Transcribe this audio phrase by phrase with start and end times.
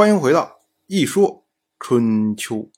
[0.00, 1.44] 欢迎回到一说
[1.78, 2.70] 春秋。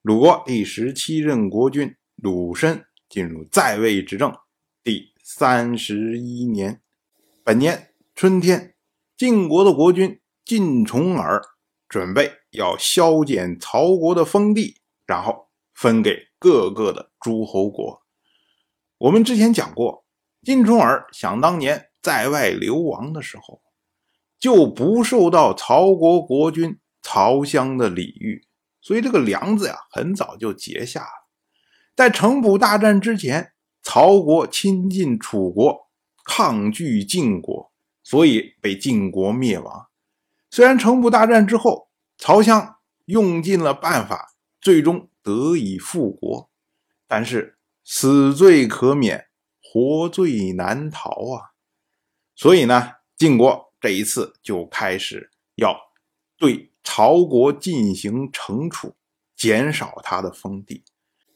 [0.00, 4.34] 鲁国第十七任国君鲁申进入在位执政
[4.82, 6.80] 第三十一年，
[7.44, 8.74] 本年春天，
[9.18, 11.42] 晋国的国君晋重耳
[11.90, 18.00] 准备要削减曹国的封地，然后分给各个的诸侯国。
[18.96, 20.06] 我们之前讲过，
[20.42, 23.60] 晋重耳想当年在外流亡的时候。
[24.38, 28.46] 就不受到曹国国君曹襄的礼遇，
[28.80, 31.26] 所以这个梁子呀，很早就结下了。
[31.94, 33.52] 在城濮大战之前，
[33.82, 35.88] 曹国亲近楚国，
[36.24, 39.88] 抗拒晋国，所以被晋国灭亡。
[40.50, 42.76] 虽然城濮大战之后，曹襄
[43.06, 46.50] 用尽了办法，最终得以复国，
[47.08, 49.26] 但是死罪可免，
[49.62, 51.54] 活罪难逃啊！
[52.34, 53.65] 所以呢，晋国。
[53.80, 55.76] 这一次就开始要
[56.38, 58.94] 对曹国进行惩处，
[59.36, 60.84] 减少他的封地。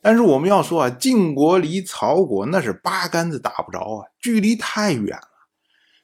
[0.00, 5.28] 但是我们要说啊，晋国离曹国那是八竿子打不着啊，距离太远了。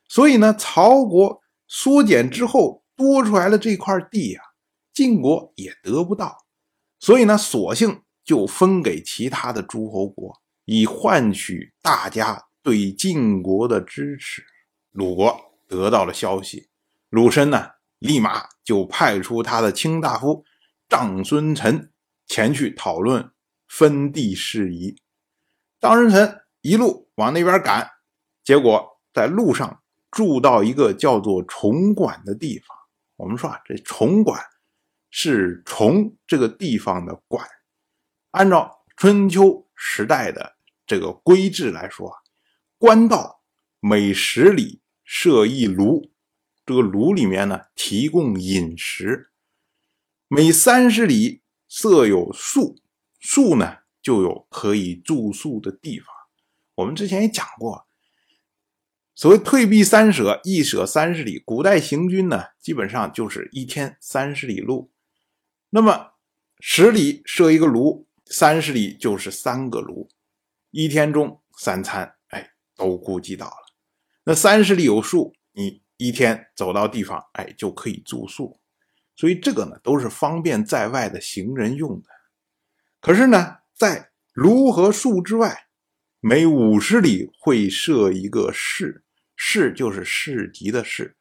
[0.09, 4.43] 所以呢，曹国缩减之后多出来了这块地呀，
[4.93, 6.45] 晋国也得不到。
[7.01, 14.45] 所以呢，索性就分给其他的诸侯国，以换取大家对晋国的支持。
[14.93, 15.46] 鲁国。
[15.67, 16.69] 得到了消息，
[17.09, 20.45] 鲁申呢，立马就派出他的卿大夫
[20.89, 21.93] 长孙臣
[22.27, 23.33] 前去讨论
[23.67, 24.97] 分地事宜。
[25.81, 27.91] 长孙臣一路往那边赶，
[28.45, 32.77] 结果在路上住到一个叫做崇馆的地方。
[33.17, 34.41] 我们说啊，这崇馆
[35.11, 37.47] 是崇这个地方的馆。
[38.31, 40.57] 按照春秋时代的
[40.87, 42.17] 这个规制来说啊，
[42.79, 43.43] 官道
[43.81, 44.81] 每十里。
[45.07, 46.11] 设一炉，
[46.67, 49.31] 这个炉里面呢提供饮食。
[50.27, 52.81] 每三十里设有宿，
[53.21, 56.09] 宿呢就有可以住宿的地方。
[56.75, 57.87] 我们之前也讲过，
[59.15, 61.39] 所谓退避三舍，一舍三十里。
[61.39, 64.91] 古代行军呢，基本上就是一天三十里路。
[65.71, 66.15] 那么
[66.59, 70.09] 十里设一个炉，三十里就是三个炉，
[70.73, 73.66] 一天中三餐，哎，都顾及到了。
[74.29, 78.59] 那三十里有树，你一天走到地方，哎，就可以住宿，
[79.15, 82.09] 所以这个呢都是方便在外的行人用的。
[83.01, 85.69] 可是呢，在庐和树之外，
[86.19, 89.05] 每五十里会设一个市，
[89.37, 91.17] 市就是市集的市，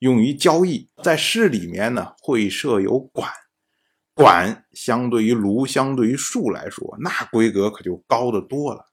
[0.00, 0.90] 用于交易。
[1.00, 3.30] 在市里面呢，会设有馆，
[4.14, 8.91] 馆相对于庐、相对于树来说，那规格可就高得多了。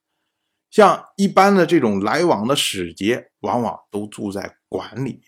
[0.70, 5.24] 像一般的这种来往的使节，往往都住在馆里面。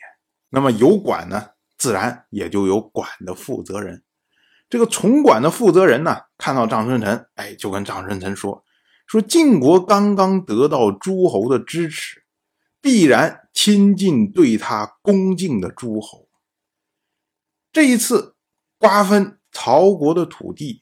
[0.50, 4.03] 那么有馆呢，自然也就有馆的负责人。
[4.69, 8.63] 这个从馆的负责人呢，看到张春臣，哎，就跟张春臣说
[9.07, 12.23] ：“说晋国刚刚得到诸侯的支持，
[12.79, 16.28] 必然亲近对他恭敬的诸侯。
[17.73, 18.35] 这一次
[18.78, 20.81] 瓜分曹国的土地，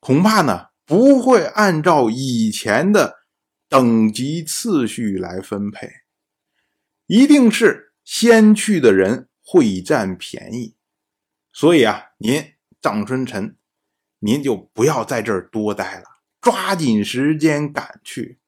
[0.00, 3.19] 恐怕呢不会按照以前的。”
[3.70, 5.88] 等级次序来分配，
[7.06, 10.74] 一定是先去的人会占便宜。
[11.52, 13.56] 所以啊，您张春臣，
[14.18, 16.04] 您就不要在这儿多待了，
[16.40, 18.40] 抓紧时间赶去。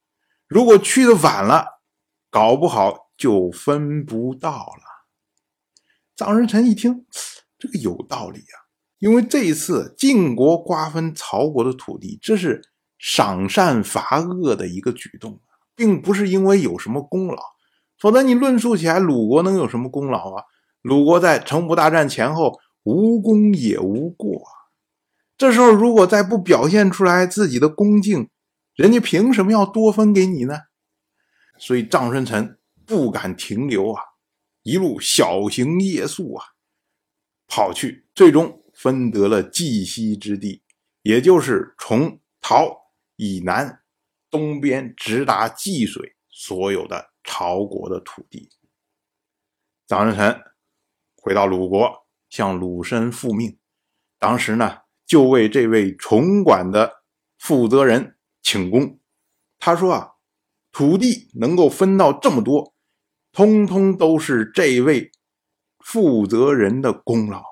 [0.48, 1.80] 如果去的晚了，
[2.28, 5.06] 搞不好就分不到了。
[6.16, 7.06] 张春臣一听，
[7.56, 8.66] 这个有道理啊，
[8.98, 12.60] 因为这一次晋国瓜分曹国的土地，这是。
[13.04, 15.40] 赏善罚恶的一个举动，
[15.74, 17.42] 并不是因为有什么功劳，
[17.98, 20.44] 否则你论述起来，鲁国能有什么功劳啊？
[20.82, 24.44] 鲁国在城濮大战前后无功也无过，
[25.36, 28.30] 这时候如果再不表现出来自己的恭敬，
[28.76, 30.60] 人家凭什么要多分给你呢？
[31.58, 34.00] 所以张申臣不敢停留啊，
[34.62, 36.44] 一路小行夜宿啊，
[37.48, 40.62] 跑去，最终分得了冀西之地，
[41.02, 42.81] 也就是从陶。
[43.16, 43.82] 以南，
[44.30, 48.50] 东边直达济水，所有的曹国的土地。
[49.86, 50.42] 张士诚
[51.16, 53.58] 回到鲁国，向鲁申复命。
[54.18, 57.02] 当时呢，就为这位重管的
[57.38, 58.98] 负责人请功。
[59.58, 60.12] 他说啊，
[60.72, 62.74] 土地能够分到这么多，
[63.32, 65.12] 通通都是这位
[65.78, 67.42] 负责人的功劳。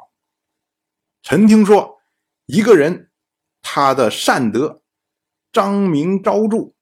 [1.22, 2.00] 臣听说，
[2.46, 3.10] 一个人
[3.60, 4.82] 他的善德。
[5.52, 6.74] 张明昭著，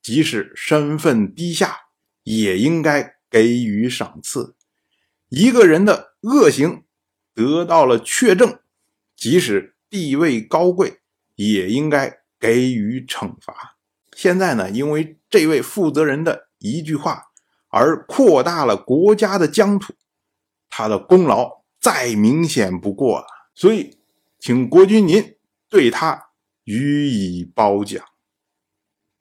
[0.00, 1.76] 即使身份低下，
[2.22, 4.56] 也应该给予赏赐。
[5.28, 6.84] 一个人的恶行，
[7.34, 8.60] 得到了确证，
[9.16, 11.00] 即使地位高贵，
[11.34, 13.76] 也应该给予惩罚。
[14.14, 17.24] 现在呢，因为这位负责人的一句话
[17.68, 19.94] 而扩大了国家的疆土，
[20.70, 23.26] 他的功劳再明显不过了。
[23.54, 23.98] 所以，
[24.38, 25.36] 请国君您
[25.68, 26.28] 对他
[26.64, 28.04] 予以褒奖。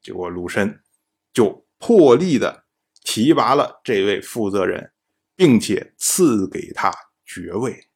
[0.01, 0.83] 结果鲁申
[1.31, 2.65] 就破例的
[3.03, 4.93] 提拔了这位负责人，
[5.35, 6.91] 并且赐给他
[7.25, 7.89] 爵位。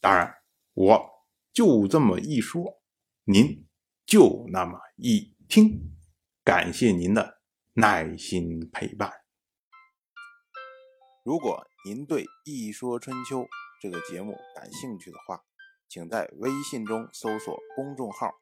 [0.00, 0.34] 当然，
[0.74, 1.10] 我
[1.52, 2.82] 就这么一说，
[3.24, 3.66] 您
[4.06, 5.92] 就那么一听。
[6.44, 7.40] 感谢您的
[7.74, 9.12] 耐心陪伴。
[11.24, 13.42] 如果您对《一说春秋》
[13.80, 15.44] 这个节目感兴趣的话，
[15.88, 18.32] 请在微信中搜索公众号